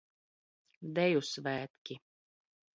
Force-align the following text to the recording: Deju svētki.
Deju 1.01 1.23
svētki. 1.29 2.01